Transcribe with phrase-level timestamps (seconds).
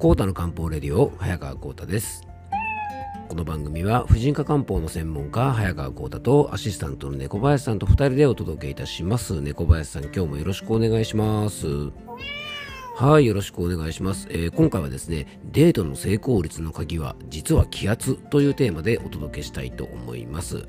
[0.00, 2.26] コータの漢方レディオ早川コータです。
[3.28, 9.42] この番組は婦人科漢方の専門家早川コータとアシスタントの猫林さんと2人でお届けいたします。
[9.42, 11.66] 猫林さん今日もよろしくお願いします。
[12.96, 20.66] はい、よろしくお願いします、えー、今回はですね、デートの成功率の鍵は実は気圧というテーマでお届けしたいと思います。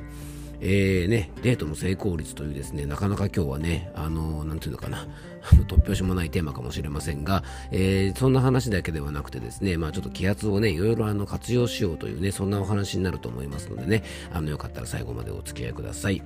[0.63, 5.07] えーね、デートの成功率というですね、なかなか今日はね、あのー、なんていうのかな、
[5.67, 16.21] 突拍子もないテーマかもしれませんが、えー、そんな話だけではなくてですね、まあちょっと気圧をね、いろいろあの活用しようというね、そんなお話になると思いますのでね、あの、よかったら最後までお付き合いください。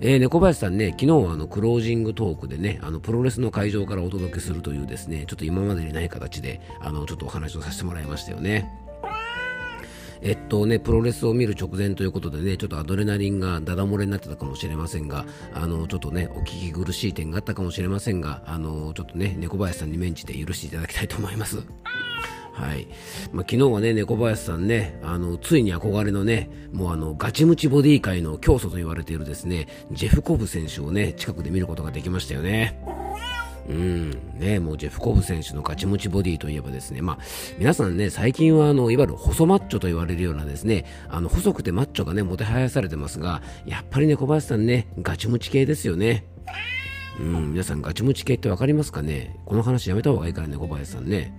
[0.00, 8.85] えー、猫林さんね、昨日はあの、クロージングトークでね、あの、プロレスの会場からお届けするというですね、ちょっと今までにない形で、あの、ちょっとお話をさせてもらいましたよね。
[10.22, 21.62] えっとね、プロレスを見る直前ということでね、ちょっとアドレナリンがダダ漏れになってたかもしれませんが、あの、ちょっとね、お聞き苦しい点があったかもしれませんが、あの、ちょっとね、猫林さんに免じて許していただきたいと思います。
[22.56, 22.88] はい。
[23.32, 32.80] まあ、昨日はね、猫林さんね、あの、ついに憧れのね、もうあの、ガチムチボディ界の教祖と言われているですね、ジェフコブ選手をね、近くで見ることができましたよね。
[33.68, 37.18] うん、ね、もうジェフコブ選手のガチムチボディといえばですね、まあ、
[37.58, 46.26] 皆さんね、最近はあの、いわゆる細マッチョと言われるようなですね、あの、細くてマッチョがね、もてはやされてますが、やっぱりね、小林さんね、ガチムチ系ですよね。
[47.18, 49.36] うん、皆さんガチムチ系ってわかりますかね？
[49.46, 51.32] この話やめた方がいいからね、小林さんね。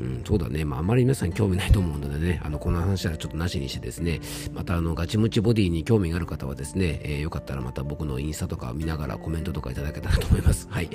[0.00, 4.20] うん、そうだね、まあ、あまり皆さん興味ないと思うのでね、あのこの話はちょっとなしにしてですね、
[4.52, 10.68] またあのガチムチボディに興味がある方はですね、えー、よかったらまた僕のインスタとか見ながらコメントとかいただけたらと思います。
[10.70, 10.90] はい。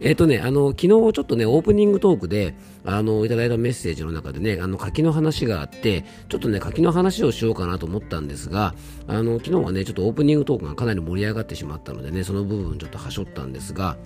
[0.00, 8.74] えっ、ー、とね、あの、昨日ちょっとね、オープニングトークで、あの、いただいたメッセージの中でね、あの、柿の話があって、ちょっとね、柿の話をしようかなと思ったんですが、
[9.06, 13.96] あの、昨日はね、ちょっとオープニングトークがかなり盛り上がってしまったのでね、その部分ちょっとはしょったんですが、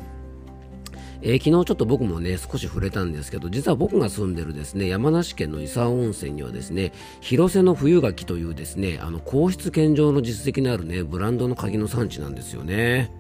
[1.23, 13.11] えー、昨日ちょっと僕もね、少し触れたんですけど、実は僕が住んでるですね、山梨県の伊佐温泉にはですね、広瀬の冬柿というですね、あの、皇室献上の実績のあるね、ブランドの鍵の産地なんですよね。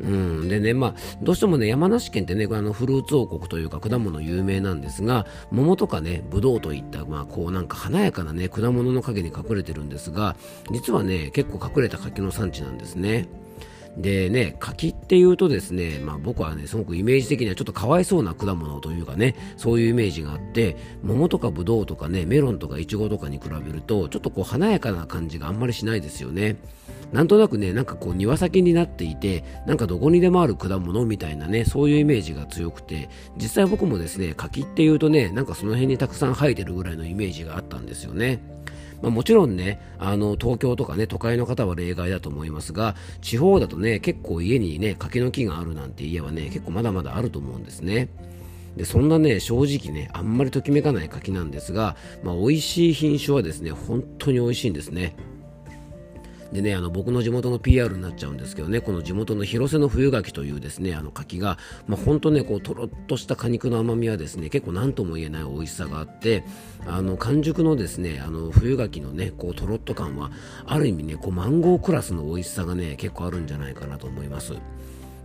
[0.00, 10.36] うん、でね、まあ、どうしてもね、山梨県ってね、あのフルーツ王国というか果物有名なんですが、桃とかね、ぶどうといった、まあ、こうなんか華やかなね、果物の陰に隠れてるんですが、
[10.70, 13.28] 実はね、結構隠れた柿の産地なんですね。
[13.96, 26.56] でね、柿っていうとですね、まあ僕はね、すごくイメージ的にはちょっとかわいそうな果物というかね、そういうイメージがあって、桃とかブドウとかね、メロンとかイチゴとかに比べると、ちょっとこう華やかな感じがあんまりしないですよね。
[27.12, 38.55] なんとなくね、なんかこう庭先になっていて、なんかどこにでもある果物みたいなね、そういうイメージが強くて、実際僕もですね、柿っていうとね、なんかその辺にたくさん生えてるぐらいのイメージがあったんですよね。
[39.02, 48.08] まあ、もちろんね、あの、東京とかね、都会の方は例外だと思いますが、地方だとね、結構家にね、柿の木があるなんて家はね、結構まだまだあると思うんですね。
[48.76, 55.16] でそんなね正直ねあんまりときめかない柿なんですが、まあ、美味しい品種はですね本当に美味しいんですね
[56.52, 66.44] でね、あの僕の地元の PR になっちゃうんですけどね、この地元の広瀬の冬柿というですね、あの柿が、まあ、本当ね、こうとろっとした果肉の甘みはですね、結構何とも言えない美味しさがあって、
[66.86, 70.30] あの完熟のですね、あの冬柿のね、こうとろっと感は、
[70.66, 74.54] ある意味ね、こうマンゴークラスの美味しさがね、結構あるんじゃないかなと思います。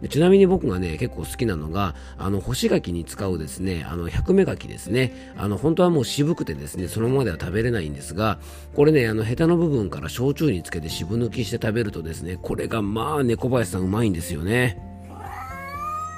[0.01, 5.33] でちなみに僕がね、結構好きなのが、あの、干し柿に使うですね、あの、百目柿ですね。
[5.37, 8.39] あの、本当はもう渋くてですね、そのままでは食べれないんですが、
[8.75, 14.90] これね、あの、ヘタの部分から焼酎につけて渋抜きして食べるとですね、これがまあ、猫林さんうまいんですよね。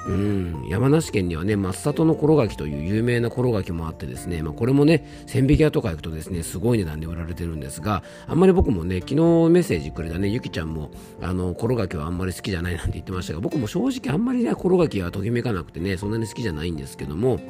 [0.06, 9.20] うん、山梨県にはね、松里のこ柿という有名な転がきもあってですね、まあ、これもね、千匹屋とか行くとですね、すごい値段で売られてるんですが、あんまり僕もね、昨日メ
[9.60, 10.90] ッセージくれたね、ゆきちゃんも、
[11.22, 17.40] あの、こ柿はあんまり好きじゃないなんて言ってましたが、僕も正直あんまりね、こ柿はときめかなくてね、そんなに好きじゃないんですけども、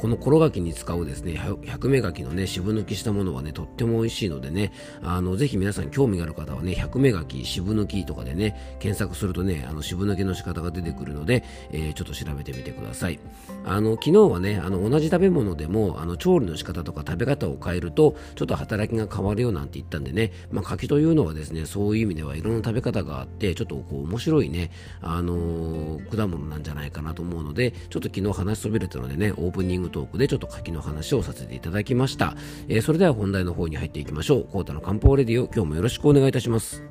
[0.00, 4.72] このコロガキに使うですね、百目柿のね、渋抜きしたものはね、とっても美味しいのでね、
[5.02, 13.20] あの、ぜひ皆さん興味がある方はね、百目柿、渋抜きとかでね、検索するとね、あの、渋抜きの仕方が出てくるので、えー、ちょっと調べてみてください。
[13.66, 24.70] あの、昨日はね、あの、同じ食べ物でも、あの、調理の仕方とか食べ方を変えると、ちょっと働きが変わるよなんて言ったんでね、まあ、柿というのはですね、そういう意味ではいろんな食べ方があって、ちょっとこう、面白いね、
[25.02, 32.34] あのー、果物なんじゃないかなと思うので、ちょっと昨日話しそびれたのでね、オープニングトークでちょっと柿の話をさせていただきました。
[32.68, 34.44] えー、それでは本題の方に入っていきましょう。
[34.44, 36.82] コータの漢方レディオ、今日もよろしくお願いいたします。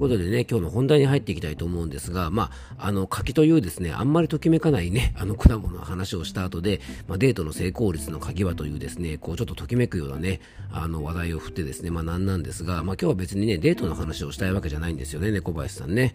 [0.00, 10.40] いうことでね、今日の本題に入っていきたいと思うんですが、まあ、あの、柿というですね、あんまりときめかないね、 あの、果物の話をした後で、まあ、デートの成功率の鍵はというですね、こう、ちょっとときめくようなね、
[10.72, 16.14] あの、話題を振ってですね、まあ、なんなんですが、まあ、今日は別にね、デートの話をしたいわけじゃないんですよね、猫林さんね。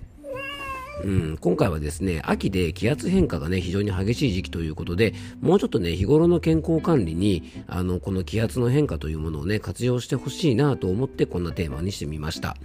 [1.03, 12.55] うん、今回はですね、秋で気圧変化がね、非常に激しい時期ということで、もうちょっとね、日頃の健康管理に、あの、この気圧の変化というものをね、活用してほしいなと思って、こんなテーマにしてみました。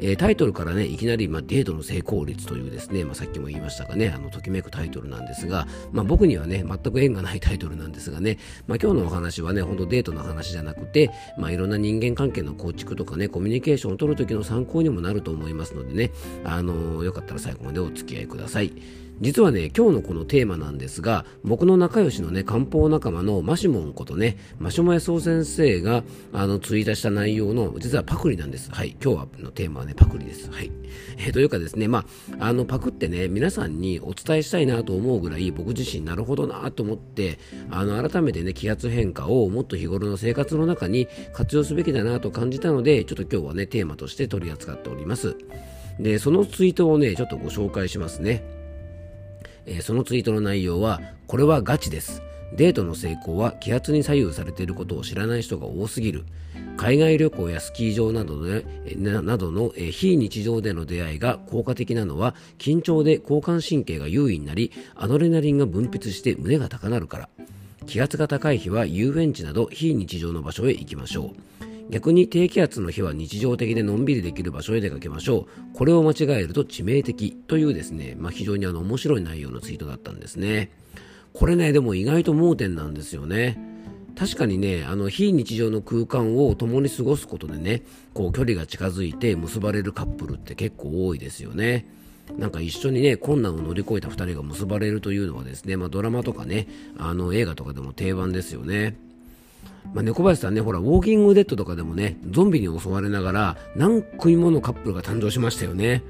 [0.00, 16.12] えー、タイトルからね、いきなり、まあ、デートの成功率というですね、まあ、さっきも言いましたがね、あの、ときめくタイトルなんですが、まあ、僕にはね、全く縁がないタイトルなんですがね、まあ、今日のお話はね、ほんとデートの話じゃなくて、まあ、いろんな人間関係の構築とかね、コミュニケーションを取るときの参考にもなると思いますのでね、
[16.44, 18.72] あのー、よかったら最後後までお付き合いください。
[19.20, 28.70] 実はね、今日のこのテーマなんですが、僕の仲良しのね、漢方仲間のマシモンことね、マシュマヤソ先生が、あの、ツイートした内容の、実はパクリなんです。
[28.70, 28.96] はい。
[29.02, 30.48] 今日はのテーマはね、パクリです。
[30.52, 30.70] はい。
[31.16, 32.04] えー、というかですね、ま
[32.38, 45.36] あ、あの、パクってね、皆さんにお伝えしたいなと思うぐらい、僕自身なるほどなと思って、あの、改めてね、気圧変化をもっと日頃の生活の中に活用すべきだなと感じたので、ちょっと今日はね、テーマとして取り扱っております。
[45.98, 48.44] で、そのツイートをね、ちょっとご紹介しますね。
[49.66, 52.22] えー、そのツイートの内容は、これはガチです。
[52.54, 56.24] デートの成功は気圧に左右されていることを知らない人が多すぎる。
[56.76, 58.64] 海外旅行やスキー場などで、
[58.96, 67.28] などの非日常での出会いが効果的なのは緊張で交感神経が優位になりアドレナリンが分泌して胸が高鳴るから
[67.86, 75.76] 気圧が高い日は遊園地など非日常の場所へ行きましょう逆に低気圧の日は日常的でのんびりできる場所へ出かけましょう。
[75.76, 80.70] これを間違えると致命的というですね、まあ、非常にあの面白い内容のツイートだったんですね。
[81.32, 83.58] これね、でも意外と盲点なんですよね。
[84.18, 87.82] 確かにね、あの非日常の空間を共に過ごすことでね、
[88.14, 91.86] こう距離が近づいて結ばれるカップルって結構多いですよね。
[92.36, 96.66] なんか一緒にね、困難を乗り越えた2人が結ばれるというのはですね、まあ、ドラマとかね、
[96.98, 98.96] あの映画とかでも定番ですよね。
[99.94, 106.02] まあ、猫林さんね、ほら、ウォーキングデッドとかでもね、ゾンビに襲われながら、何組ものカップルが誕生しましたよね。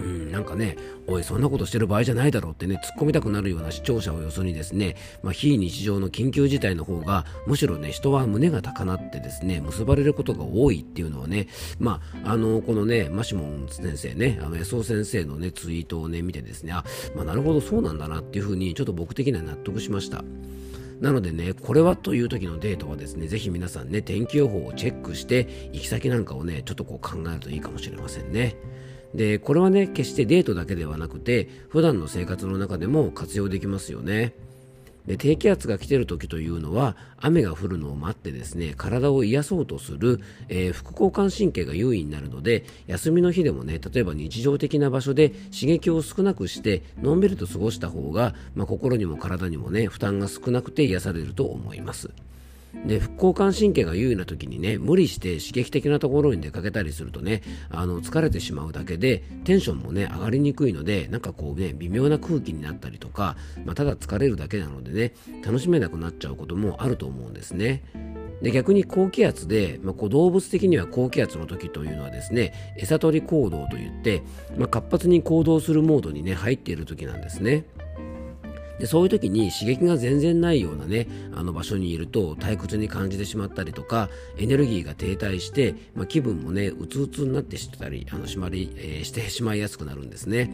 [0.00, 0.76] うん、なんかね、
[1.06, 11.48] おい、そんなことしてる場合じゃないだろうってね、突っ込みたくなるような視聴者をよそにですね、まあ、非日常の緊急事態の方が、むしろね、人は胸が高鳴ってですね、結ばれることが多いっていうのはね、
[11.78, 16.84] まあ、あの、このね、マシモン先生ね、あの、エソ先生のね、ツイートをね、見てですね、あ、
[17.14, 20.24] まあ、なるほど、そうなんだなっていうふうに、ちょっと僕的には納得しました。
[21.02, 28.54] なのでね、これはという時のデートはですね、ぜひ皆さんね、天気予報をチェックして、行き先なんかをね、ちょっとこう考えるといいかもしれませんね。
[29.12, 34.32] で、これはね、決してデートだけではなくて、普段の生活の中でも活用できますよね。
[35.06, 52.10] で低気圧が来てる時というのは雨が降るのを待ってですね体を癒そうとする、えー、副交感神経が優位になるので休みの日でもね例えば日常的な場所で刺激を少なくしてのんびりと過ごした方が、まあ、心にも体にもね負担が少なくて癒されると思います。
[52.86, 65.14] で副交感神経が優位な時にね無理して刺激的なところに出かけたりするとねあの疲れてしまうだけでテンションもね上がりにくいのでなんかこうね微妙な空気になったりとか、まあ、ただ疲れるだけなのでね
[65.44, 67.82] 楽しめなくなっちゃうこともあると思うんですね。
[68.42, 74.22] で逆に高気圧で、まあ、こう動物的には高気圧の時というのはですね餌取り行動といって、
[74.56, 77.64] まあ、活発に行動するモードにね入っている時なんですね。
[78.78, 84.08] でそういう時に刺激が全然ないようなねあの場所にいると退屈に感じてしまったりとか
[84.38, 90.50] エネルギーが停滞して、まあ、気分もねうつうつになってしたりあのしまり、えー、してしまいやすくなるんですね。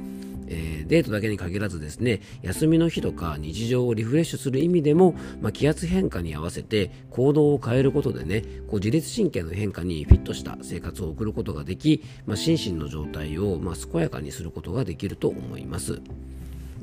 [0.51, 16.01] えー、デートだけに限らずですね休みの日とか日常をリフレッシュする意味でも、まあ、気圧変化に合わせて行動を変えることでねこう自律神経の変化にフィットした生活を送ることができ、まあ、心身の状態を、まあ、健やかにすることができると思います。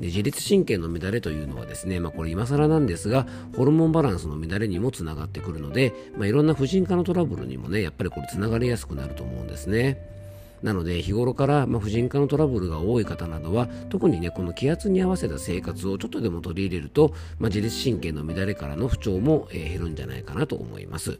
[0.00, 3.26] で自律神経の乱れというのはですね、まあ、これ今更なんですが
[3.56, 10.16] ホルモンバランスの乱れにもつながってくるので、まあ、いろんな婦人科のトラブルにもねやっぱりこれつながりやすくなると思うんですね。
[10.62, 21.18] なので日頃から、ま、婦人科のトラブルが多い方などは特にねこの気圧に合わせた生活をちょっとでも取り入れると、まあ、自律神経の乱れからの不調も、え、減るんじゃないかなと思います。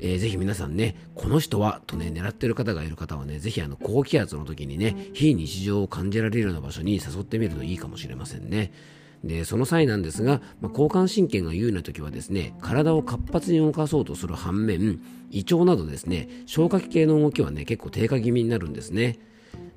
[0.00, 8.72] えー、ぜひ皆さんね、この人はとね、狙ってる方がいる方はね、ぜひあの高気圧の時にね、非日常を感じられるような場所に誘ってみるといいかもしれませんね。
[9.24, 19.18] でその際なんですが、まあ、交感神経が優位な時はですね体を活発に動かそうとする反面胃腸などですね消化器系の動きはね結構低下気味になるんですね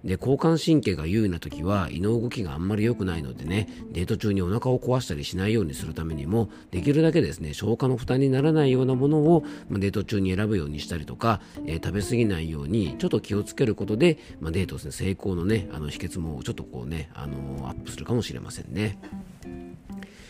[0.07, 18.97] で交感神経が優位な時は胃の動きがあんまり良くないのでねデート中にお腹を壊したりしないようにするためにもできるだけですね消化の負担にならないようなものを、まあ、デート中に選ぶようにしたりとか、えー、食べ過ぎないようにちょっと気をつけることで、まあ、デートすね成功のねあの秘訣もちょっとこうね、あのー、アップするかもしれませんね。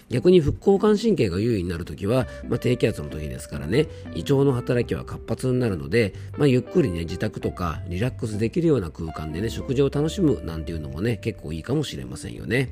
[0.10, 12.70] 逆に副交感神経が優位になるときは、まあ、低気圧の時ですからね胃腸の働きは活発になるので、まあ、ゆっくりね自宅とかリラックスできるような空間でね食事を楽しむなんていうのもね結構いいかもしれませんよね。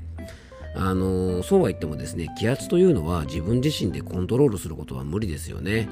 [0.77, 5.87] あの、そうは言ってもですね気圧というのは自分自身でコントロールすることは無理ですよね。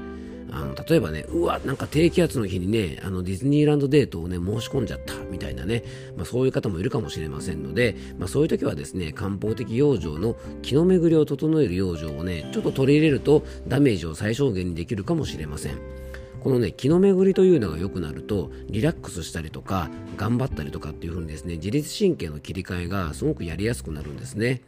[0.50, 5.82] あの例えばね、うわ、なんか低気圧の日にね、あのディズニーランドデートをね、申し込んじゃったみたいなね、
[6.16, 15.78] まあ、そういう方もいるかもしれませんので、まあ、そういう時はですね、漢方的養生の気の巡りを整える養生をね、ちょっと取り入れるとダメージを最小限にできるかもしれません。
[16.44, 24.60] このね、気の巡りというのが良くなると、リラックスしたりとか、頑張ったりとかっていう風にですね、自律神経の切り替えがすごくやりやすくなるんですね。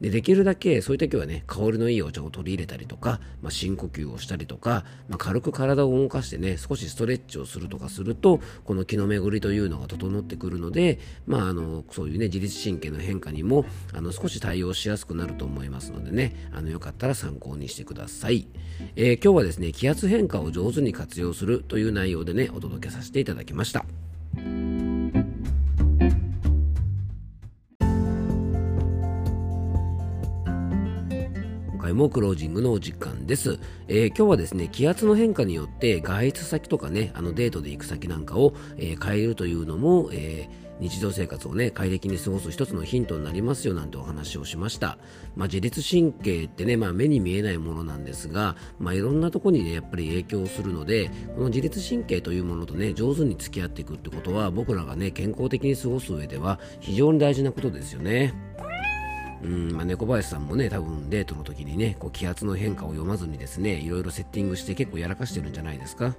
[0.00, 18.46] でできるだけそういう時はね香りのいいお茶を取り入れたりとか、まあ、深呼吸をしたりとか、まあ、軽く体を動かしてね少しストレッチをするとかするとこの気の巡りというのが整ってくるので、まあ、あのそういうね自律神経の変化にもあの少し対応しやすくなると思いますのでねあのよかったら参考にしてください、
[18.96, 23.84] えー、今日はですね気圧変化を上手に活用するという内容でねお届けさせていただきました。
[31.88, 44.96] 回もクロージングのお時間です、えー、今日はですね気圧の変化によって外出先とかねあのデートで行く先なんかを、えー、変えるというのも、えー日常生活をね快適に過ごす一つのヒントになりますよなんてお話をしました、
[45.34, 58.32] まあ、自律神経ってね、まあ、目に見えないものなんですが、まあ、いろんなとこにねやっぱり影響するのでこの自律神経というものとね上手に付き合っていくってことは僕らがね健康的に過ごす上では非常に大事なことですよね。
[59.42, 66.16] うんまあ、猫林さんもね多分デートの時にねこう気圧の変化を読まずにですねいろいろセッティングして結構やらかしてるんじゃないですか。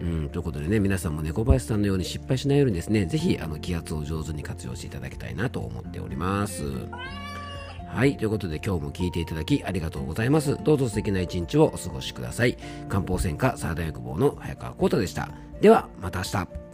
[0.00, 6.62] うん、ということでね、皆さんも猫林さんのように失敗しないようにですね、ぜひあの気圧を上手に活用していただきたいなと思っております。
[7.88, 10.56] はい、ということで今日も聞いていただきありがとうございます。
[10.62, 12.56] どうぞ素敵な一日をお過ごしください。
[12.88, 15.30] 漢方専科サーダ薬房の早川幸太でした。
[15.60, 16.67] では、また明日。